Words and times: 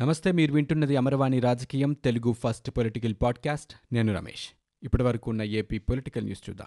నమస్తే 0.00 0.32
మీరు 0.32 0.52
వింటున్నది 0.52 0.96
అమరవాణి 0.96 1.40
రాజకీయం 1.40 1.92
తెలుగు 1.92 2.32
ఫస్ట్ 2.32 2.70
పొలిటికల్ 2.70 3.14
పాడ్కాస్ట్. 3.22 3.94
నేను 3.94 4.14
రమేష్. 4.14 4.48
ఇప్పటి 4.82 5.02
వరకు 5.02 5.30
ఉన్న 5.30 5.42
ఏపీ 5.42 5.78
పొలిటికల్ 5.78 6.24
న్యూస్ 6.24 6.50
చూద్దాం. 6.50 6.66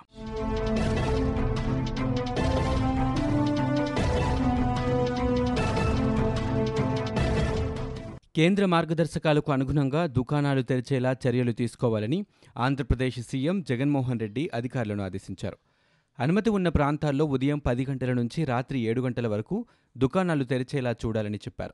కేంద్ర 8.35 8.65
మార్గదర్శకాలకు 8.65 9.51
అనుగుణంగా 9.51 10.05
దుకాణాలు 10.05 10.61
తెరిచేలా 10.61 11.15
చర్యలు 11.27 11.51
తీసుకోవాలని 11.51 12.25
ఆంధ్రప్రదేశ్ 12.57 13.19
సీఎం 13.19 13.61
జగన్మోహన్ 13.61 14.19
రెడ్డి 14.19 14.49
అధికారులను 14.53 15.03
ఆదేశించారు. 15.03 15.57
అనుమతి 16.19 16.49
ఉన్న 16.49 16.69
ప్రాంతాల్లో 16.69 17.25
ఉదయం 17.25 17.59
పది 17.59 17.85
గంటల 17.89 18.13
నుంచి 18.13 18.43
రాత్రి 18.45 18.79
ఏడు 18.79 19.01
గంటల 19.01 19.27
వరకు 19.27 19.65
దుకాణాలు 19.97 20.43
తెరిచేలా 20.43 20.91
చూడాలని 20.91 21.37
చెప్పారు. 21.37 21.73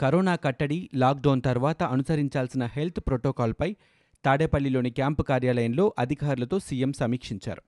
కరోనా 0.00 0.36
కట్టడి 0.36 0.90
లాక్డౌన్ 0.94 1.42
తర్వాత 1.42 1.82
అనుసరించాల్సిన 1.82 2.64
హెల్త్ 2.76 3.00
ప్రోటోకాల్పై 3.00 3.76
తాడేపల్లిలోని 4.24 4.90
క్యాంపు 4.90 5.22
కార్యాలయంలో 5.22 5.94
అధికారులతో 5.98 6.58
సీఎం 6.58 6.92
సమీక్షించారు. 6.92 7.62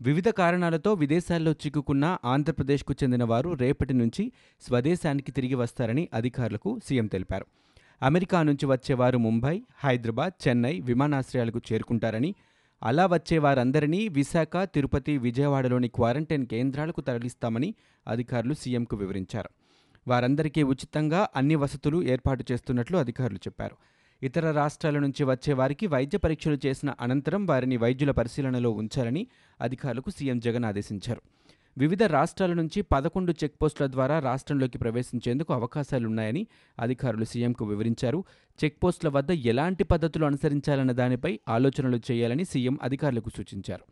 వివిధ 0.00 0.28
కారణాలతో 0.28 0.92
విదేశాల్లో 0.92 1.52
చిక్కుకున్న 1.52 2.18
ఆంధ్రప్రదేశ్కు 2.24 2.94
చెందిన 3.02 3.24
వారు 3.24 3.50
రేపటి 3.50 3.94
నుంచి 3.94 4.32
స్వదేశానికి 4.62 5.32
తిరిగి 5.32 5.54
వస్తారని 5.54 6.08
అధికారులకు 6.14 6.80
సీఎం 6.88 7.06
తెలిపారు. 7.06 7.46
అమెరికా 8.02 8.42
నుంచి 8.42 8.66
వచ్చేవారు 8.66 9.18
ముంబై 9.18 9.62
హైదరాబాద్ 9.84 10.48
చెన్నై 10.48 10.80
విమానాశ్రయాలకు 10.80 11.60
చేరుకుంటారని 11.72 12.34
అలా 12.82 13.06
వచ్చే 13.06 13.38
వారందరినీ 13.38 14.08
విశాఖ 14.08 14.56
తిరుపతి 14.74 15.18
విజయవాడలోని 15.18 15.88
క్వారంటైన్ 15.88 16.46
కేంద్రాలకు 16.46 17.00
తరలిస్తామని 17.00 17.74
అధికారులు 18.06 18.54
సీఎంకు 18.54 18.96
వివరించారు. 18.96 19.50
వారందరికీ 20.08 20.62
ఉచితంగా 20.62 21.28
అన్ని 21.36 21.54
వసతులు 21.54 22.02
ఏర్పాటు 22.02 22.44
చేస్తున్నట్లు 22.52 22.98
అధికారులు 22.98 23.36
చెప్పారు. 23.36 23.76
ఇతర 24.22 24.50
రాష్ట్రాల 24.50 24.98
నుంచి 24.98 25.24
వచ్చే 25.24 25.52
వారికి 25.52 25.86
వైద్య 25.86 26.18
పరీక్షలు 26.18 26.58
చేసిన 26.66 26.94
అనంతరం 27.00 27.46
వారిని 27.46 27.76
వైద్యుల 27.76 28.10
పరిశీలనలో 28.10 28.70
ఉంచాలని 28.70 29.26
అధికారులకు 29.60 30.10
సీఎం 30.10 30.38
జగన్ 30.40 30.64
ఆదేశించారు. 30.64 31.22
వివిధ 31.78 32.02
రాష్ట్రాల 32.02 32.52
నుంచి 32.52 32.82
పదకొండు 32.82 33.32
చెక్పోస్టుల 33.44 33.86
ద్వారా 33.86 34.18
రాష్ట్రంలోకి 34.18 34.78
ప్రవేశించేందుకు 34.78 35.54
అవకాశాలున్నాయని 35.54 36.46
అధికారులు 36.78 37.24
సీఎంకు 37.24 37.64
వివరించారు. 37.64 38.24
చెక్పోస్టుల 38.64 39.08
వద్ద 39.08 39.30
ఎలాంటి 39.30 39.84
పద్ధతులు 39.84 40.26
అనుసరించాలన్న 40.26 40.92
దానిపై 40.92 41.40
ఆలోచనలు 41.48 42.00
చేయాలని 42.10 42.44
సీఎం 42.44 42.78
అధికారులకు 42.82 43.30
సూచించారు. 43.36 43.84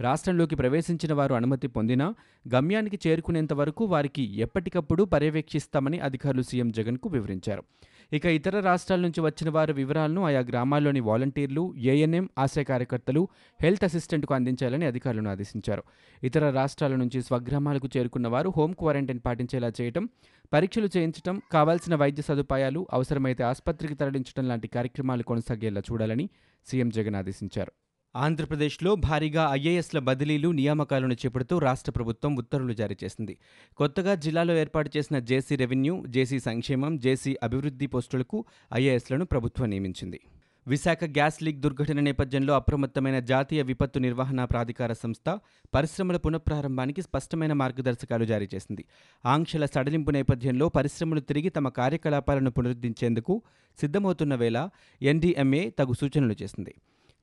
రాష్ట్రంలోకి 0.00 0.56
ప్రవేశించిన 0.56 1.12
వారు 1.12 1.34
అనుమతి 1.34 1.66
పొందినా 1.66 2.14
గమ్యానికి 2.54 3.08
చేరుకునేంత 3.08 3.52
వరకు 3.52 3.84
వారికి 3.84 4.24
ఎప్పటికప్పుడు 4.36 5.02
పర్యవేక్షిస్తామని 5.02 5.98
అధికారులు 5.98 6.42
సీఎం 6.42 6.70
జగన్కు 6.70 7.08
వివరించారు. 7.08 7.64
ఇక 8.12 8.24
ఇతర 8.26 8.60
రాష్ట్రాల 8.60 9.00
నుంచి 9.00 9.20
వచ్చిన 9.20 9.50
వారి 9.50 9.72
వివరాలను 9.72 10.24
ఆయా 10.26 10.40
గ్రామాల్లోని 10.40 11.00
వాలంటీర్లు 11.00 11.74
ఏఎన్ఎం 11.78 12.28
ఆశయ 12.38 12.64
కార్యకర్తలు 12.64 13.28
హెల్త్ 13.62 13.84
అసిస్టెంట్కు 13.84 14.34
అందించాలని 14.34 14.86
అధికారులను 14.86 15.30
ఆదేశించారు. 15.30 15.82
ఇతర 16.22 16.50
రాష్ట్రాల 16.50 16.94
నుంచి 16.94 17.22
స్వగ్రామాలకు 17.22 17.88
చేరుకున్న 17.96 18.28
వారు 18.28 18.52
హోం 18.56 18.72
క్వారంటైన్ 18.72 19.20
పాటించేలా 19.26 19.72
చేయటం 19.80 20.08
పరీక్షలు 20.52 20.88
చేయించడం 20.96 21.42
కావాల్సిన 21.52 21.94
వైద్య 21.94 22.22
సదుపాయాలు 22.22 22.86
అవసరమైతే 22.92 23.44
ఆసుపత్రికి 23.44 23.94
తరలించడం 23.94 24.48
లాంటి 24.48 24.68
కార్యక్రమాలు 24.68 25.22
కొనసాగేలా 25.22 25.82
చూడాలని 25.92 26.30
సీఎం 26.66 26.88
జగన్ 26.88 27.14
ఆదేశించారు. 27.14 27.72
ఆంధ్రప్రదేశ్లో 28.14 28.94
భారీగా 28.94 29.48
ఐఏఎస్ల 29.52 29.98
బదిలీలు 29.98 30.48
నియామకాలను 30.48 31.14
చేపడుతూ 31.14 31.58
రాష్ట్ర 31.58 31.90
ప్రభుత్వం 31.90 32.36
ఉత్తర్వులు 32.36 32.72
జారీ 32.72 32.96
చేసింది. 33.04 33.34
కొత్తగా 33.76 34.14
జిల్లాలో 34.14 34.54
ఏర్పాటు 34.54 34.90
చేసిన 34.96 35.18
జేసీ 35.18 35.56
రెవెన్యూ 35.56 36.04
జేసీ 36.06 36.38
సంక్షేమం 36.38 36.98
జేసీ 36.98 37.36
అభివృద్ధి 37.42 37.86
పోస్టులకు 37.86 38.44
ఐఏఎస్లను 38.74 39.24
ప్రభుత్వం 39.24 39.70
నియమించింది. 39.70 40.20
విశాఖ 40.66 41.04
గ్యాస్ 41.04 41.42
లీక్ 41.42 41.60
దుర్ఘటన 41.60 42.00
నేపథ్యంలో 42.00 42.52
అప్రమత్తమైన 42.54 43.18
జాతీయ 43.18 43.62
విపత్తు 43.62 43.98
నిర్వహణ 43.98 44.44
ప్రాధికార 44.44 44.92
సంస్థ 44.92 45.28
పరిశ్రమల 45.74 46.16
పునఃప్రారంభానికి 46.16 47.02
స్పష్టమైన 47.02 47.52
మార్గదర్శకాలు 47.52 48.24
జారీ 48.24 48.48
చేసింది. 48.54 48.84
ఆంక్షల 49.24 49.66
సడలింపు 49.66 50.10
నేపథ్యంలో 50.10 50.68
పరిశ్రమలు 50.68 51.20
తిరిగి 51.20 51.48
తమ 51.48 51.68
కార్యకలాపాలను 51.68 52.50
పునరుద్ధరించేందుకు 52.50 53.42
సిద్ధమవుతున్న 53.78 54.34
వేళ 54.34 54.68
ఎన్డీఎంఏ 55.02 55.70
తగు 55.70 55.92
సూచనలు 55.92 56.36
చేసింది. 56.42 56.74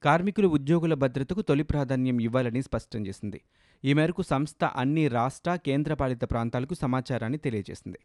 కార్మికులు 0.05 0.47
ఉద్యోగుల 0.47 0.93
భద్రతకు 0.93 1.41
తొలి 1.41 1.63
ప్రాధాన్యం 1.63 2.19
ఇవ్వాలని 2.19 2.61
స్పష్టం 2.61 3.07
చేసింది. 3.07 3.41
ఈ 3.83 3.93
మేరకు 3.93 4.21
సంస్థ 4.21 4.63
అన్ని 4.63 5.07
రాష్ట్ర 5.07 5.55
కేంద్రపాలిత 5.55 6.23
ప్రాంతాలకు 6.31 6.73
సమాచారాన్ని 6.73 7.37
తెలియజేసింది. 7.37 7.99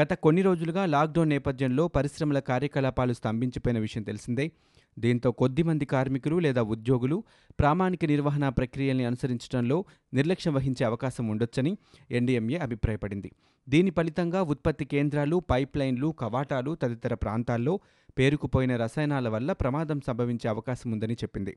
గత 0.00 0.12
కొన్ని 0.14 0.42
రోజులుగా 0.42 0.86
లాక్డౌన్ 0.86 1.28
నేపథ్యంలో 1.28 1.88
పరిశ్రమల 1.88 2.38
కార్యకలాపాలు 2.38 3.12
స్తంభించిపోయిన 3.12 3.78
విషయం 3.78 4.02
తెలిసిందే. 4.02 4.50
దీంతో 4.98 5.32
కొద్దిమంది 5.32 5.84
కార్మికులు 5.84 6.38
లేదా 6.38 6.62
ఉద్యోగులు 6.62 7.24
ప్రామాణిక 7.60 8.04
నిర్వహణ 8.04 8.48
ప్రక్రియల్ని 8.48 9.04
అనుసరించడంలో 9.04 9.84
నిర్లక్ష్యం 10.14 10.54
వహించే 10.54 10.84
అవకాశం 10.84 11.28
ఉండొచ్చని 11.28 11.78
ఎన్డీఎంఏ 12.10 12.56
అభిప్రాయపడింది. 12.56 13.32
దీని 13.68 13.90
ఫలితంగా 13.90 14.42
ఉత్పత్తి 14.42 14.84
కేంద్రాలు 14.84 15.36
పైప్లైన్లు 15.50 16.08
కవాటాలు 16.20 16.72
తదితర 16.82 17.14
ప్రాంతాల్లో 17.14 17.74
పేరుకుపోయిన 18.18 18.76
రసాయనాల 18.76 19.28
వల్ల 19.28 19.52
ప్రమాదం 19.52 19.98
సంభవించే 20.06 20.48
అవకాశం 20.48 20.88
ఉందని 20.92 21.16
చెప్పింది. 21.22 21.52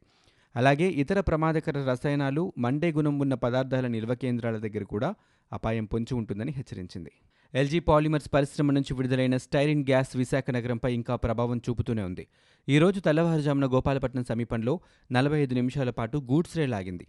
అలాగే 0.55 0.87
ఇతర 1.03 1.19
ప్రమాదకర 1.19 1.77
రసాయనాలు 1.91 2.53
మండే 2.57 2.91
గుణం 2.91 3.19
ఉన్న 3.19 3.33
పదార్థాల 3.33 3.87
నిల్వ 3.87 4.13
కేంద్రాల 4.13 4.57
దగ్గర 4.57 4.83
కూడా 4.83 5.09
అపాయం 5.51 5.85
పొంచి 5.85 6.13
ఉంటుందని 6.13 6.51
హెచ్చరించింది. 6.51 7.11
ఎల్జీ 7.53 7.79
పాలిమర్స్ 7.79 8.29
పరిశ్రమ 8.33 8.71
నుంచి 8.71 8.91
విడుదలైన 8.93 9.37
స్టైరిన్ 9.37 9.85
గ్యాస్ 9.89 10.11
విశాఖ 10.17 10.45
నగరంపై 10.51 10.91
ఇంకా 10.93 11.15
ప్రభావం 11.15 11.57
చూపుతూనే 11.57 12.03
ఉంది. 12.03 12.27
ఈ 12.67 12.77
రోజు 12.79 12.99
తెల్లవారుజామున 12.99 13.65
గోపాలపట్నం 13.65 14.23
సమీపంలో 14.23 14.73
నలభై 15.11 15.39
ఐదు 15.43 15.53
నిమిషాల 15.53 15.89
పాటు 15.89 16.17
గూడ్స్ 16.31 16.57
రైల్ 16.57 16.73
ఆగింది 16.73 17.07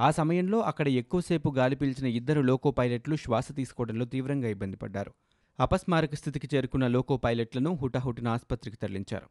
ఆ 0.00 0.10
సమయంలో 0.10 0.60
అక్కడ 0.60 0.88
ఎక్కువసేపు 0.88 1.54
గాలి 1.56 1.76
పీల్చిన 1.76 2.06
ఇద్దరు 2.06 2.40
లోకో 2.40 2.70
పైలట్లు 2.70 3.16
శ్వాస 3.16 3.52
తీసుకోవడంలో 3.52 4.04
తీవ్రంగా 4.04 4.48
ఇబ్బంది 4.48 4.76
పడ్డారు. 4.76 5.12
అపస్మారక 5.60 6.14
స్థితికి 6.14 6.56
చేరుకున్న 6.56 6.86
లోకో 6.86 7.16
పైలట్లను 7.16 7.74
హుటాహుటిన 7.74 8.28
ఆసుపత్రికి 8.28 8.76
తరలించారు. 8.76 9.26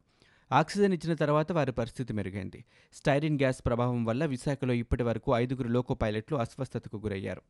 ఆక్సిజన్ 0.52 0.92
ఇచ్చిన 0.92 1.14
తర్వాత 1.14 1.52
వారి 1.52 1.72
పరిస్థితి 1.72 2.12
మెరుగైంది. 2.12 2.64
స్టైరిన్ 2.92 3.36
గ్యాస్ 3.36 3.62
ప్రభావం 3.66 4.04
వల్ల 4.04 4.24
విశాఖలో 4.24 4.74
ఇప్పటి 4.74 5.02
వరకు 5.02 5.32
ఐదుగురు 5.32 5.68
లోకో 5.68 5.94
పైలట్లు 5.94 6.36
అస్వస్థతకు 6.36 6.96
గురయ్యారు. 6.96 7.42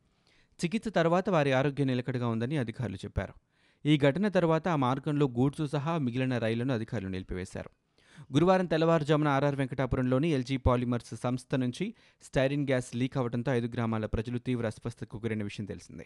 చికిత్స 0.65 0.87
తర్వాత 0.87 1.29
వారి 1.29 1.51
ఆరోగ్యం 1.51 1.87
నిలకడగా 1.87 2.27
ఉందని 2.27 2.57
అధికారులు 2.57 2.95
చెప్పారు. 2.95 3.33
ఈ 3.85 3.97
ఘటన 3.97 4.27
తర్వాత 4.27 4.67
ఆ 4.67 4.75
మార్గంలో 4.75 5.27
గూడ్సు 5.27 5.67
సహా 5.67 5.97
మిగిలిన 5.97 6.37
రైళ్ళను 6.37 6.73
అధికారులు 6.73 7.09
నిలిపివేశారు. 7.09 7.69
గురువారం 8.33 8.65
తెల్లవారుజామున 8.65 9.27
ఆర్ఆర్ 9.27 9.55
వెంకటాపురంలోని 9.55 10.29
ఎల్జీ 10.29 10.57
పాలిమర్స్ 10.57 11.15
సంస్థ 11.23 11.55
నుంచి 11.55 11.93
స్టైరిన్ 12.23 12.63
గ్యాస్ 12.63 12.95
లీక్ 12.95 13.17
అవడంతో 13.17 13.51
ఐదు 13.51 13.67
గ్రామాల 13.67 14.05
ప్రజలు 14.05 14.37
తీవ్ర 14.37 14.65
అస్వస్థతకు 14.65 15.17
గురైన 15.17 15.43
విషయం 15.43 15.65
తెలిసిందే. 15.65 16.05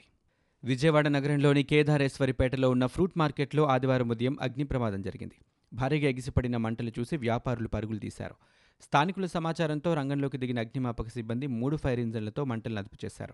విజయవాడ 0.63 1.07
నగరంలోని 1.07 1.63
కేదారేశ్వరిపేటలో 1.63 2.69
ఉన్న 2.69 2.85
ఫ్రూట్ 2.85 3.17
మార్కెట్లో 3.17 3.63
ఆదివారం 3.63 4.09
ఉదయం 4.09 4.38
అగ్ని 4.41 4.63
ప్రమాదం 4.63 5.01
జరిగింది. 5.01 5.35
భారీగా 5.73 6.09
ఎగిసిపడిన 6.09 6.57
మంటలు 6.57 6.91
చూసి 7.00 7.17
వ్యాపారులు 7.17 7.67
పరుగులు 7.67 8.00
తీశారు. 8.00 8.35
స్థానికుల 8.81 9.25
సమాచారంతో 9.25 9.94
రంగంలోకి 9.94 10.38
దిగిన 10.38 10.59
అగ్నిమాపక 10.59 11.07
సిబ్బంది 11.07 11.47
మూడు 11.47 11.78
ఫైర్ 11.78 12.00
ఇంజన్లతో 12.00 12.46
మంటలను 12.46 12.78
అదుపు 12.78 13.06
చేశారు 13.06 13.34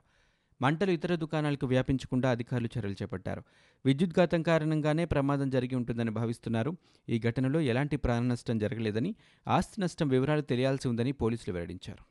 మంటలు 0.63 0.91
ఇతర 0.91 1.16
దుకాణాలకు 1.16 1.66
వ్యాపించకుండా 1.68 2.28
అధికారులు 2.29 2.69
చర్యలు 2.78 2.96
చేపట్టారు. 3.01 3.41
విద్యుద్ఘాతం 3.85 4.41
కారణంగానే 4.41 5.06
ప్రమాదం 5.06 5.50
జరిగి 5.50 5.75
ఉంటుందని 5.75 6.12
భావిస్తున్నారు. 6.12 6.72
ఈ 7.09 7.19
ఘటనలో 7.19 7.59
ఎలాంటి 7.72 7.97
ప్రాణ 7.97 8.24
నష్టం 8.24 8.57
జరగలేదని 8.57 9.16
ఆస్తి 9.47 9.81
నష్టం 9.81 10.07
వివరాలు 10.07 10.41
తెలియాల్సి 10.41 10.88
ఉందని 10.88 11.12
పోలీసులు 11.12 11.53
వెల్లడించారు. 11.53 12.03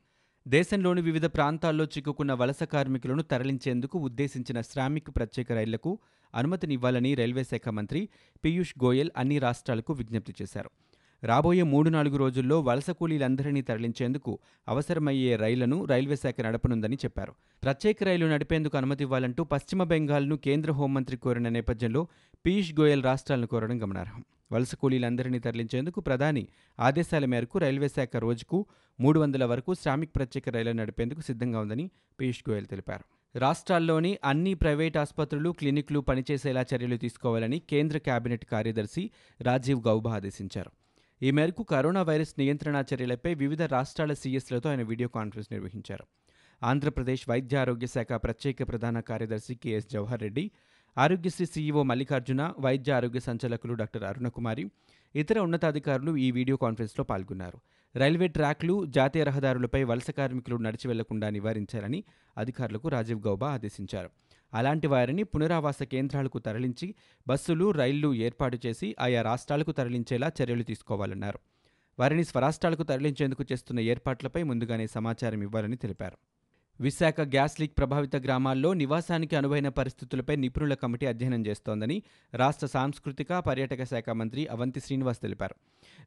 దేశంలోని 0.48 1.02
వివిధ 1.02 1.26
ప్రాంతాల్లో 1.26 1.84
చిక్కుకున్న 1.84 2.32
వలస 2.32 2.62
కార్మికులను 2.62 3.22
తరలించేందుకు 3.22 3.96
ఉద్దేశించిన 3.98 4.60
శ్రామిక్ 4.60 5.10
ప్రత్యేక 5.16 5.52
రైళ్ళకు 5.52 5.98
అనుమతినివ్వాలని 6.34 7.10
రైల్వే 7.14 7.44
శాఖ 7.44 7.68
మంత్రి 7.68 8.00
పీయూష్ 8.44 8.74
గోయల్ 8.84 9.10
అన్ని 9.16 9.38
రాష్ట్రాలకు 9.38 9.92
విజ్ఞప్తి 9.92 10.34
చేశారు. 10.42 10.70
రాబోయే 11.24 11.62
మూడు 11.62 11.90
నాలుగు 11.90 12.16
రోజుల్లో 12.16 12.60
వలస 12.60 12.90
కూలీలందరినీ 12.90 13.62
తరలించేందుకు 13.62 14.38
అవసరమయ్యే 14.68 15.36
రైళ్ళను 15.36 15.84
రైల్వే 15.84 16.16
శాఖ 16.16 16.34
నడపనుందని 16.40 16.96
చెప్పారు. 16.96 17.32
ప్రత్యేక 17.62 18.04
రైలు 18.04 18.26
నడిపేందుకు 18.26 18.76
అనుమతి 18.76 19.04
ఇవ్వాలంటూ 19.04 19.44
పశ్చిమ 19.44 19.84
బెంగాల్ను 19.84 20.36
కేంద్ర 20.36 20.72
హోంమంత్రి 20.72 21.16
కోరిన 21.16 21.48
నేపథ్యంలో 21.48 22.08
పీయూష్ 22.46 22.72
గోయల్ 22.80 23.02
రాష్ట్రాలను 23.02 23.46
కోరడం 23.46 23.82
గమనార్హం. 23.82 24.24
వలస 24.52 24.74
కూలీలందరినీ 24.74 25.38
తరలించేందుకు 25.38 26.00
ప్రధాని 26.00 26.48
ఆదేశాల 26.80 27.24
మేరకు 27.24 27.58
రైల్వే 27.58 27.88
శాఖ 27.88 28.16
రోజుకు 28.16 28.66
మూడు 29.00 29.20
వందల 29.20 29.44
వరకు 29.44 29.74
శ్రామిక్ 29.74 30.16
ప్రత్యేక 30.16 30.48
రైళ్ళను 30.48 30.80
నడిపేందుకు 30.82 31.20
సిద్ధంగా 31.20 31.60
ఉందని 31.60 31.90
పీయూష్ 32.20 32.50
గోయల్ 32.50 32.66
తెలిపారు. 32.66 33.38
రాష్ట్రాల్లోని 33.38 34.18
అన్ని 34.24 34.54
ప్రైవేట్ 34.54 34.96
ఆసుపత్రులు 34.96 35.50
క్లినిక్లు 35.50 36.00
పనిచేసేలా 36.00 36.64
చర్యలు 36.74 36.96
తీసుకోవాలని 36.96 37.58
కేంద్ర 37.58 37.98
కేబినెట్ 37.98 38.44
కార్యదర్శి 38.44 39.10
రాజీవ్ 39.40 39.82
గౌబా 39.86 40.14
ఆదేశించారు. 40.14 40.70
ఈ 41.22 41.30
మేరకు 41.30 41.62
కరోనా 41.62 42.02
వైరస్ 42.02 42.32
నియంత్రణ 42.38 42.84
చర్యలపై 42.94 43.34
వివిధ 43.34 43.62
రాష్ట్రాల 43.62 44.12
సీఎస్లతో 44.12 44.70
ఆయన 44.70 44.82
వీడియో 44.82 45.08
కాన్ఫరెన్స్ 45.08 45.52
నిర్వహించారు. 45.52 46.04
ఆంధ్రప్రదేశ్ 46.62 47.28
వైద్య 47.28 47.56
ఆరోగ్య 47.56 47.86
శాఖ 47.86 48.12
ప్రత్యేక 48.12 48.68
ప్రధాన 48.68 49.00
కార్యదర్శి 49.00 49.54
K S 49.54 49.88
Jawahar 49.92 50.20
Reddy 50.20 50.50
Aarogyasri 50.96 51.46
CEO 51.46 51.82
Mallikarjuna 51.82 52.54
వైద్య 52.58 52.92
ఆరోగ్య 52.92 53.20
సంచాలకులు 53.20 53.74
డాక్టర్ 53.74 54.04
అరుణకుమారి 54.04 54.64
ఇతర 55.14 55.38
ఉన్నతాధికారులు 55.38 56.16
ఈ 56.16 56.30
వీడియో 56.30 56.56
కాన్ఫరెన్స్లో 56.56 57.04
పాల్గొన్నారు. 57.04 57.58
రైల్వే 57.96 58.28
ట్రాక్లు 58.28 58.86
జాతీయ 58.86 59.24
రహదారులపై 59.24 59.82
వలస 59.82 60.10
కార్మికులు 60.10 60.56
నడిచి 60.56 60.88
వెళ్ళకుండా 60.88 61.30
నివారించాలని 61.30 62.04
అధికారులకు 62.38 62.88
రాజీవ్ 62.88 63.22
గౌబా 63.22 63.50
ఆదేశించారు. 63.50 64.10
అలాంటి 64.54 64.86
వారిని 64.86 65.22
పునరావాస 65.22 65.82
కేంద్రాలకు 65.82 66.38
తరలించి 66.38 66.94
బస్సులు 67.28 67.70
రైళ్ళు 67.70 68.14
ఏర్పాటు 68.14 68.58
చేసి 68.66 68.96
ఆయా 69.00 69.22
రాష్ట్రాలకు 69.22 69.72
తరలించేలా 69.72 70.30
చర్యలు 70.42 70.62
తీసుకోవాలన్నారు. 70.62 71.38
వారిని 71.98 72.24
స్వరాష్ట్రాలకు 72.24 72.82
తరలించేందుకు 72.82 73.44
చేస్తున్న 73.52 73.80
ఏర్పాట్లపై 73.80 74.42
ముందుగానే 74.42 74.86
సమాచారం 74.86 75.42
ఇవ్వాలని 75.42 75.76
తెలిపారు. 75.76 76.18
విశాఖ 76.80 77.20
గ్యాస్ 77.20 77.60
లీక్ 77.60 77.78
ప్రభావిత 77.78 78.16
గ్రామాల్లో 78.16 78.72
నివాసానికి 78.72 79.36
అనువైన 79.36 79.68
పరిస్థితులపై 79.68 80.36
నిపుణుల 80.36 80.74
కమిటీ 80.74 81.06
అధ్యయనం 81.06 81.46
చేస్తోందని 81.46 82.02
రాష్ట్ర 82.34 82.66
సాంస్కృతిక 82.66 83.32
పర్యాటక 83.32 83.84
శాఖ 83.84 84.10
మంత్రి 84.10 84.46
అవంతి 84.46 84.80
శ్రీనివాస్ 84.80 85.20
తెలిపారు. 85.20 85.54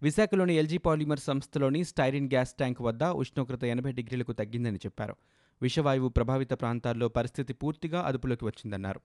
విశాఖలోని 0.01 0.55
ఎల్జీ 0.55 0.77
పాలిమర్ 0.77 1.19
సంస్థలోని 1.19 1.83
స్టైరిన్ 1.83 2.25
గ్యాస్ 2.25 2.53
ట్యాంక్ 2.53 2.81
వద్ద 2.81 3.03
ఉష్ణోగ్రత 3.03 3.63
ఎనభై 3.63 3.91
డిగ్రీలకు 3.91 4.31
తగ్గిందని 4.31 4.77
చెప్పారు. 4.77 5.15
విషవాయువు 5.61 6.09
ప్రభావిత 6.09 6.53
ప్రాంతాల్లో 6.53 7.07
పరిస్థితి 7.07 7.53
పూర్తిగా 7.53 8.01
అదుపులోకి 8.01 8.45
వచ్చిందన్నారు. 8.45 9.01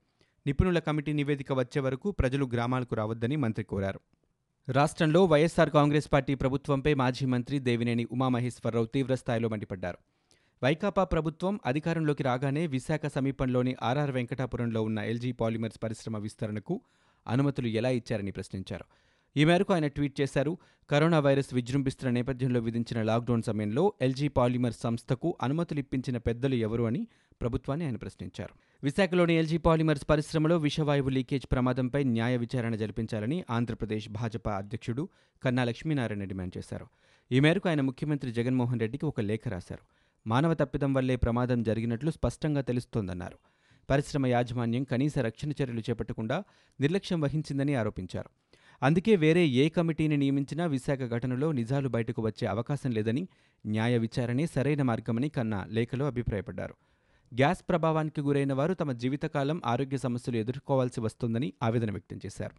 నిపుణుల 0.47 0.79
కమిటీ 0.79 1.13
నివేదిక 1.13 1.53
వచ్చే 1.53 1.81
వరకు 1.81 2.11
ప్రజలు 2.11 2.51
గ్రామాలకు 2.53 2.95
రావద్దని 2.95 3.37
మంత్రి 3.37 3.65
కోరారు. 3.65 4.01
రాష్ట్రంలో 4.69 5.25
వైఎస్సార్ 5.25 5.71
కాంగ్రెస్ 5.71 6.13
పార్టీ 6.13 6.35
ప్రభుత్వంపై 6.35 6.95
మాజీ 6.95 7.27
మంత్రి 7.27 7.59
దేవినేని 7.59 8.07
ఉమామహేశ్వరరావు 8.13 8.87
తీవ్రస్థాయిలో 8.87 9.49
మండిపడ్డారు. 9.49 9.99
వైకాపా 10.65 11.05
ప్రభుత్వం 11.05 11.61
అధికారంలోకి 11.67 12.23
రాగానే 12.23 12.67
విశాఖ 12.67 13.01
సమీపంలోని 13.07 13.77
ఆర్ఆర్ 13.83 14.11
వెంకటాపురంలో 14.11 14.83
ఉన్న 14.83 14.99
ఎల్జీ 14.99 15.33
పాలిమర్స్ 15.33 15.79
పరిశ్రమ 15.83 16.19
విస్తరణకు 16.19 16.81
అనుమతులు 17.27 17.67
ఎలా 17.67 17.89
ఇచ్చారని 17.89 18.31
ప్రశ్నించారు. 18.31 18.85
ఈ 19.37 19.45
మేరకు 19.45 19.73
ఆయన 19.73 19.87
ట్వీట్ 19.87 20.21
చేశారు 20.21 20.59
కరోనా 20.91 21.19
వైరస్ 21.19 21.55
విజృంభిస్తున్న 21.55 22.11
నేపథ్యంలో 22.11 22.61
విధించిన 22.61 23.03
లాక్డౌన్ 23.03 23.43
సమయంలో 23.43 23.93
ఎల్జీ 24.03 24.29
పాలిమర్ 24.29 24.73
సంస్థకు 24.73 25.37
అనుమతులు 25.43 25.79
ఇప్పించిన 25.79 26.19
పెద్దలు 26.19 26.55
ఎవరు 26.55 26.83
అని 26.83 27.07
ప్రభుత్వాన్ని 27.41 27.87
ఆయన 27.87 27.97
ప్రశ్నించారు. 27.97 28.55
విశాఖలోని 28.85 29.35
ఎల్జీ 29.35 29.59
పాలిమర్స్ 29.59 30.07
పరిశ్రమలో 30.09 30.57
విషవాయువు 30.57 31.09
లీకేజ్ 31.09 31.47
ప్రమాదంపై 31.53 32.05
న్యాయ 32.05 32.37
విచారణ 32.37 32.75
జరిపించాలని 32.75 33.45
ఆంధ్రప్రదేశ్ 33.51 34.09
భాజపా 34.09 34.53
అధ్యక్షుడు 34.53 35.09
కన్నా 35.43 35.65
లక్ష్మీనారాయణ 35.65 36.25
డిమాండ్ 36.25 36.59
చేశారు. 36.59 36.87
ఈ 37.33 37.41
మేరకు 37.41 37.69
ఆయన 37.69 37.81
ముఖ్యమంత్రి 37.81 38.33
జగన్మోహన్ 38.33 38.81
రెడ్డికి 38.81 39.07
ఒక 39.07 39.21
లేఖ 39.21 39.49
రాశారు. 39.49 39.83
మానవ 40.27 40.55
తప్పిదం 40.55 40.95
వల్లే 40.95 41.17
ప్రమాదం 41.17 41.63
జరిగినట్లు 41.63 42.11
స్పష్టంగా 42.11 42.61
తెలుస్తోందన్నారు. 42.61 43.39
పరిశ్రమ 43.91 44.27
యాజమాన్యం 44.27 44.85
కనీస 44.85 45.19
రక్షణ 45.19 45.51
చర్యలు 45.51 45.81
చేపట్టకుండా 45.81 46.45
నిర్లక్ష్యం 46.81 47.21
వహించిందని 47.21 47.75
ఆరోపించారు. 47.75 48.31
అందుకే 48.83 49.17
వేరే 49.17 49.47
ఏ 49.47 49.69
కమిటీని 49.69 50.17
నియమించినా 50.17 50.67
విశాఖ 50.67 50.99
ఘటనలో 50.99 51.53
నిజాలు 51.53 51.89
బయటకు 51.89 52.23
వచ్చే 52.23 52.49
అవకాశం 52.49 52.91
లేదని 52.91 53.29
న్యాయ 53.67 53.99
విచారణే 53.99 54.47
సరైన 54.47 54.83
మార్గమని 54.83 55.29
కన్నా 55.29 55.67
లేఖలో 55.69 56.07
అభిప్రాయపడ్డారు. 56.07 56.75
గ్యాస్ 57.35 57.63
ప్రభావానికి 57.69 58.21
గురైన 58.21 58.53
వారు 58.53 58.75
తమ 58.75 58.93
జీవితకాలం 58.93 59.63
ఆరోగ్య 59.67 59.97
సమస్యలు 59.97 60.37
ఎదుర్కోవాల్సి 60.37 61.01
వస్తుందని 61.01 61.53
ఆవేదన 61.63 61.91
వ్యక్తం 61.91 62.19
చేశారు. 62.27 62.57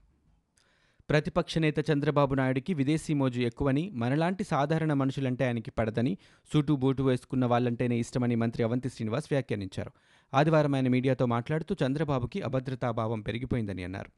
ప్రతిపక్ష 1.09 1.57
నేత 1.57 1.91
చంద్రబాబు 1.91 2.35
నాయుడికి 2.35 2.73
విదేశీ 2.73 3.13
మోజు 3.13 3.41
ఎక్కువని 3.41 3.89
మనలాంటి 3.93 4.43
సాధారణ 4.43 4.93
మనుషులంటే 4.93 5.45
ఆయనకి 5.45 5.71
పడదని 5.71 6.17
సూటు 6.53 6.73
బూటు 6.73 7.03
వేసుకున్న 7.03 7.45
వాళ్ళంటేనే 7.45 7.97
ఇష్టమని 7.97 8.35
మంత్రి 8.35 8.63
అవంతి 8.63 8.89
శ్రీనివాస్ 8.89 9.25
వ్యాఖ్యానించారు. 9.31 9.91
ఆదివారం 10.33 10.75
ఆయన 10.75 10.87
మీడియాతో 10.87 11.25
మాట్లాడుతూ 11.25 11.75
చంద్రబాబుకి 11.85 12.41
అభద్రతాభావం 12.41 13.21
పెరిగిపోయిందని 13.21 13.83
అన్నారు. 13.83 14.11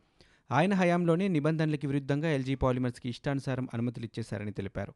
ఆయన 0.51 0.73
హయాంలోనే 0.73 1.27
నిబంధనలకి 1.27 1.87
విరుద్ధంగా 1.87 2.29
ఎల్జీ 2.31 2.55
పాలిమర్స్కి 2.55 3.09
ఇష్టానుసారం 3.09 3.67
అనుమతులు 3.73 4.05
ఇచ్చేశారని 4.05 4.51
తెలిపారు. 4.51 4.93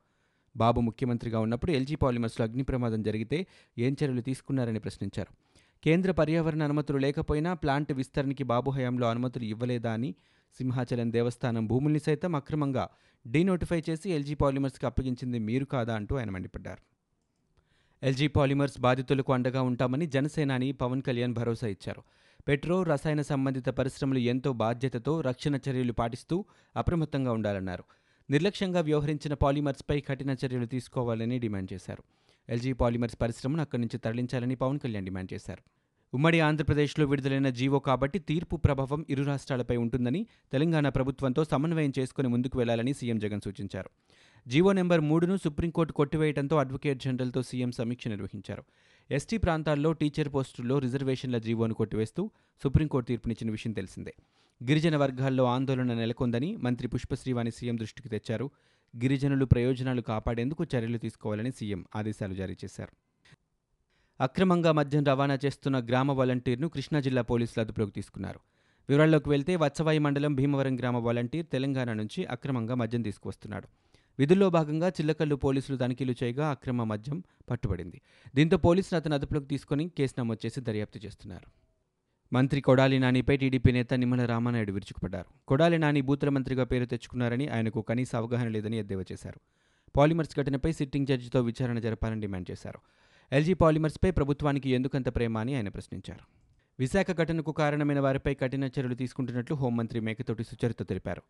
బాబు 0.57 0.81
ముఖ్యమంత్రిగా 0.81 1.39
ఉన్నప్పుడు 1.39 1.71
ఎల్జీ 1.71 1.95
పాలిమర్స్లో 1.95 2.45
అగ్ని 2.45 2.63
ప్రమాదం 2.63 3.03
జరిగితే 3.03 3.47
ఏం 3.77 3.93
చర్యలు 3.93 4.21
తీసుకున్నారని 4.21 4.79
ప్రశ్నించారు. 4.79 5.33
కేంద్ర 5.83 6.11
పర్యావరణ 6.11 6.63
అనుమతులు 6.63 6.97
లేకపోయినా 6.97 7.53
ప్లాంట్ 7.53 7.93
విస్తరణకి 7.93 8.43
బాబు 8.43 8.71
హయాంలో 8.71 9.09
అనుమతులు 9.09 9.43
ఇవ్వలేదా 9.43 9.93
అని 9.93 10.15
సింహాచలం 10.57 11.13
దేవస్థానం 11.13 11.67
భూముల్ని 11.67 11.99
సైతం 11.99 12.35
అక్రమంగా 12.35 12.89
డీనోటిఫై 13.27 13.83
చేసి 13.89 14.09
ఎల్జీ 14.09 14.33
పాలిమర్స్కి 14.33 14.85
అప్పగించింది 14.85 15.39
మీరు 15.39 15.65
కాదా 15.65 15.95
అంటూ 15.95 16.17
ఆయన 16.17 16.29
మండిపడ్డారు. 16.29 16.81
ఎల్జీ 18.05 18.27
పాలిమర్స్ 18.27 18.79
బాధితులకు 18.79 19.33
అండగా 19.33 19.61
ఉంటామని 19.61 20.05
జనసేనాని 20.05 20.71
పవన్ 20.71 21.01
కళ్యాణ్ 21.01 21.33
భరోసా 21.33 21.67
ఇచ్చారు. 21.67 22.03
పెట్రో 22.47 22.83
రసాయన 22.83 23.21
సంబంధిత 23.21 23.69
పరిశ్రమలు 23.69 24.17
ఎంతో 24.17 24.53
బాధ్యతతో 24.53 25.21
రక్షణ 25.21 25.55
చర్యలు 25.55 25.93
పాటిస్తూ 25.93 26.45
అప్రమత్తంగా 26.75 27.31
ఉండాలన్నారు. 27.31 27.83
నిర్లక్ష్యంగా 28.29 28.79
వ్యవహరించిన 28.79 29.33
పాలిమర్స్పై 29.33 30.01
కఠిన 30.01 30.35
చర్యలు 30.45 30.65
తీసుకోవాలని 30.65 31.39
డిమాండ్ 31.39 31.73
చేశారు. 31.73 32.03
ఎల్జీ 32.49 32.73
పాలిమర్స్ 32.73 33.17
పరిశ్రమను 33.21 33.61
అక్కడి 33.61 33.81
నుంచి 33.81 33.97
తరలించాలని 33.97 34.55
పవన్ 34.55 34.79
కళ్యాణ్ 34.79 35.05
డిమాండ్ 35.05 35.33
చేశారు. 35.33 35.63
ఉమ్మడి 36.13 36.39
ఆంధ్రప్రదేశ్లో 36.39 37.05
విడుదలైన 37.05 37.49
జీవో 37.49 37.79
కాబట్టి 37.79 38.19
తీర్పు 38.19 38.55
ప్రభావం 38.55 39.05
ఇరు 39.09 39.23
రాష్ట్రాలపై 39.23 39.77
ఉంటుందని 39.77 40.27
తెలంగాణ 40.51 40.89
ప్రభుత్వంతో 40.89 41.43
సమన్వయం 41.43 41.93
చేసుకుని 41.99 42.27
ముందుకు 42.27 42.57
వెళ్ళాలని 42.57 42.93
సీఎం 42.93 43.19
జగన్ 43.19 43.41
సూచించారు. 43.41 43.89
జీవో 44.47 44.71
నెంబర్ 44.71 45.01
మూడును 45.01 45.37
సుప్రీంకోర్టు 45.37 45.93
కొట్టివేయడంతో 45.93 46.57
అడ్వకేట్ 46.57 47.03
జనరల్తో 47.03 47.43
సీఎం 47.43 47.71
సమీక్ష 47.71 48.07
నిర్వహించారు. 48.07 48.63
ఎస్టీ 49.11 49.37
ప్రాంతాల్లో 49.37 49.93
టీచర్ 49.93 50.29
పోస్టుల్లో 50.33 50.79
రిజర్వేషన్ల 50.79 51.37
జీవోను 51.37 51.73
కొట్టివేస్తూ 51.73 52.31
సుప్రీంకోర్టు 52.63 53.07
తీర్పునిచ్చిన 53.07 53.51
విషయం 53.51 53.73
తెలిసిందే. 53.73 54.13
గిరిజన 54.63 54.95
వర్గాల్లో 54.97 55.43
ఆందోళన 55.43 55.93
నెలకొందని 55.93 56.55
మంత్రి 56.55 56.87
పుష్పశ్రీవాణి 56.87 57.51
సీఎం 57.51 57.77
దృష్టికి 57.77 58.09
తెచ్చారు. 58.09 58.51
గిరిజనులు 58.97 59.45
ప్రయోజనాలు 59.45 60.01
కాపాడేందుకు 60.01 60.63
చర్యలు 60.63 60.97
తీసుకోవాలని 60.97 61.51
సీఎం 61.51 61.85
ఆదేశాలు 61.95 62.33
జారీ 62.33 62.55
చేశారు. 62.63 62.91
అక్రమంగా 64.21 64.71
మద్యం 64.71 65.03
రవాణా 65.03 65.39
చేస్తున్న 65.45 65.79
గ్రామ 65.79 66.11
వాలంటీర్ను 66.11 66.69
కృష్ణా 66.69 66.99
జిల్లా 66.99 67.21
పోలీసులు 67.21 67.61
అదుపులోకి 67.61 67.91
తీసుకున్నారు. 67.91 68.39
వివరాల్లోకి 68.89 69.29
వెళ్తే 69.29 69.55
వత్సవాయి 69.55 69.99
మండలం 69.99 70.35
భీమవరం 70.35 70.79
గ్రామ 70.79 70.97
వాలంటీర్ 70.97 71.47
తెలంగాణ 71.47 71.93
నుంచి 71.93 72.25
అక్రమంగా 72.25 72.75
మద్యం 72.75 73.01
తీసుకువస్తున్నాడు. 73.01 73.67
విధుల్లో 74.19 74.49
భాగంగా 74.49 74.89
చిల్లకల్లు 74.89 75.35
పోలీసులు 75.35 75.77
తనిఖీలు 75.77 76.15
చేయగా 76.23 76.49
అక్రమ 76.49 76.83
మద్యం 76.83 77.23
పట్టుబడింది. 77.49 78.01
దీంతో 78.35 78.57
పోలీసులు 78.57 78.99
అతను 78.99 79.13
అదుపులోకి 79.13 79.47
తీసుకుని 79.47 79.89
కేసు 79.89 80.13
నమోదు 80.19 80.45
చేసి 80.45 80.61
దర్యాప్తు 80.61 80.99
చేస్తున్నారు. 80.99 81.51
మంత్రి 82.33 82.61
కొడాలి 82.61 82.99
నానిపై 82.99 83.37
టీడీపీ 83.37 83.71
నేత 83.71 83.93
నిమ్మల 83.93 84.25
రామానాయుడు 84.25 84.71
విరుచుకుపడ్డారు. 84.71 85.45
కొడాలి 85.47 85.77
నాని 85.77 86.01
బూతుల 86.01 86.29
మంత్రిగా 86.29 86.63
పేరు 86.63 86.85
తెచ్చుకున్నారని 86.85 87.47
ఆయనకు 87.47 87.81
కనీస 87.81 88.15
అవగాహన 88.15 88.47
లేదని 88.47 88.77
ఎద్దేవా 88.77 89.03
చేశారు. 89.11 89.39
పాలిమర్స్ 89.97 90.39
ఘటనపై 90.39 90.71
సిట్టింగ్ 90.71 91.07
జడ్జితో 91.07 91.41
విచారణ 91.41 91.79
జరపాలని 91.79 92.21
డిమాండ్ 92.21 92.51
చేశారు. 92.51 92.79
ఎల్జీ 93.31 93.53
పాలిమర్స్పై 93.53 94.11
ప్రభుత్వానికి 94.11 94.69
ఎందుకంత 94.69 95.15
ప్రేమ 95.15 95.37
అని 95.37 95.55
ఆయన 95.55 95.69
ప్రశ్నించారు. 95.69 96.19
విశాఖ 96.79 97.11
ఘటనకు 97.11 97.51
కారణమైన 97.51 97.99
వారిపై 97.99 98.33
కఠిన 98.33 98.63
చర్యలు 98.63 98.95
తీసుకుంటున్నట్లు 98.95 99.55
హోంమంత్రి 99.55 99.99
మేకతోటి 99.99 100.43
సుచరిత 100.43 100.89
తెలిపారు. 100.89 101.21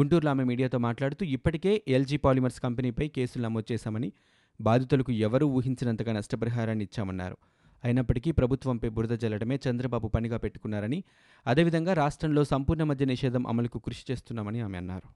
గుంటూరులో 0.00 0.30
ఆమె 0.30 0.44
మీడియాతో 0.44 0.78
మాట్లాడుతూ 0.78 1.26
ఇప్పటికే 1.26 1.82
ఎల్జీ 1.88 2.16
పాలిమర్స్ 2.16 2.60
కంపెనీపై 2.60 3.08
కేసులు 3.08 3.42
నమోదు 3.42 3.72
చేశామని 3.72 4.12
బాధితులకు 4.60 5.12
ఎవరూ 5.12 5.46
ఊహించినంతగా 5.46 6.12
నష్టపరిహారాన్ని 6.12 6.84
ఇచ్చామన్నారు. 6.84 7.36
అయినప్పటికీ 7.84 8.30
ప్రభుత్వంపై 8.32 8.88
బురద 8.88 9.10
జల్లడమే 9.10 9.58
చంద్రబాబు 9.70 10.08
పనిగా 10.08 10.36
పెట్టుకున్నారని 10.36 11.04
అదేవిధంగా 11.46 11.92
రాష్ట్రంలో 11.94 12.44
సంపూర్ణ 12.44 12.82
మద్య 12.82 13.04
నిషేధం 13.04 13.46
అమలుకు 13.46 13.78
కృషి 13.78 14.12
చేస్తున్నామని 14.12 14.60
ఆమె 14.60 14.78
అన్నారు. 14.78 15.08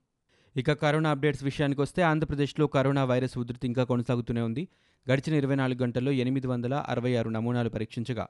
ఇక 0.59 0.73
కరోనా 0.73 1.11
అప్డేట్స్ 1.11 1.45
విషయానికి 1.45 1.81
వస్తే 1.81 2.03
ఆంధ్రప్రదేశ్లో 2.03 2.67
కరోనా 2.67 3.05
వైరస్ 3.05 3.39
ఉధృతి 3.39 3.67
ఇంకా 3.67 3.85
కొనసాగుతూనే 3.85 4.41
ఉంది. 4.41 4.69
గడిచిన 5.11 5.37
ఇరవై 5.37 5.55
నాలుగు 5.55 5.83
గంటల్లో 5.83 6.13
ఎనిమిది 6.13 6.47
వందల 6.47 6.75
అరవై 6.75 7.15
ఆరు 7.15 7.31
నమూనాలు 7.31 7.69
పరీక్షించగా 7.69 8.27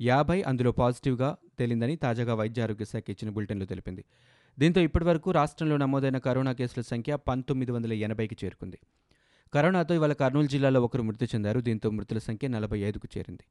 యాభై 0.00 0.42
అందులో 0.42 0.72
పాజిటివ్గా 0.72 1.36
తేలిందని 1.58 1.96
తాజాగా 1.96 2.34
వైద్య 2.34 2.62
ఆరోగ్య 2.62 2.84
శాఖ 2.84 3.04
ఇచ్చిన 3.08 3.30
బులెటిన్లో 3.30 3.66
తెలిపింది. 3.66 4.04
దీంతో 4.58 4.80
ఇప్పటివరకు 4.80 5.30
రాష్ట్రంలో 5.30 5.76
నమోదైన 5.76 6.18
కరోనా 6.18 6.52
కేసుల 6.52 6.82
సంఖ్య 6.82 7.16
పంతొమ్మిది 7.16 7.72
వందల 7.72 7.92
ఎనభైకి 7.92 8.36
చేరుకుంది. 8.44 8.78
కరోనాతో 9.54 9.94
ఇవాళ 9.94 10.12
కర్నూలు 10.12 10.46
జిల్లాలో 10.46 10.82
ఒకరు 10.82 11.02
మృతి 11.02 11.24
చెందారు. 11.24 11.60
దీంతో 11.60 11.90
మృతుల 11.90 12.18
సంఖ్య 12.18 12.48
నలభై 12.48 12.78
ఐదుకు 12.80 13.08
చేరింది. 13.18 13.44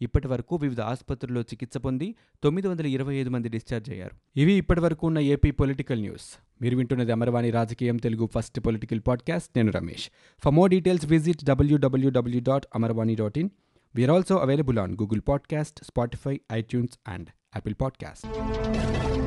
ఇప్పటి 0.00 0.28
వరకు 0.28 0.56
వివిధ 0.56 0.80
ఆసుపత్రుల్లో 0.80 1.40
చికిత్స 1.40 1.76
పొంది 1.76 2.14
తొమ్మిది 2.42 2.68
వందల 2.68 2.86
ఇరవై 2.86 3.14
ఐదు 3.14 3.30
మంది 3.30 3.48
డిశ్చార్జ్ 3.48 3.90
అయ్యారు. 3.90 4.16
ఇవి 4.36 4.52
ఇప్పటి 4.52 4.80
వరకు 4.80 5.06
ఉన్న 5.06 5.18
ఏపీ 5.18 5.50
పొలిటికల్ 5.50 6.00
న్యూస్. 6.00 6.38
మీరు 6.62 6.76
వింటున్నది 6.76 7.12
అమరవాణి 7.12 7.50
రాజకీయం 7.50 7.96
తెలుగు 7.96 8.28
ఫస్ట్ 8.34 8.60
పొలిటికల్ 8.60 9.00
పాడ్కాస్ట్. 9.08 9.50
నేను 9.56 9.72
Ramesh. 9.72 10.10
For 10.44 10.54
more 10.54 10.70
details 10.70 11.06
visit 11.06 11.44
W W W 11.44 12.40
dot 12.40 12.66
Amarvani 12.74 13.14
dot 13.14 13.38
in 13.38 13.50
we are 13.94 14.10
also 14.10 14.36
available 14.36 14.78
on 14.78 14.92
Google 14.92 15.20
podcast 15.28 15.84
Spotify 15.84 16.40
iTunes 16.52 16.98
and 17.08 17.28
Apple 17.28 17.74
podcast 17.80 19.25